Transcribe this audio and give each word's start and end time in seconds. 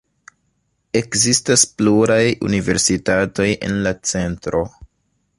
Ekzistas 0.99 1.65
pluraj 1.81 2.23
universitatoj 2.49 3.47
en 3.67 3.77
la 3.89 3.93
centro. 4.13 4.63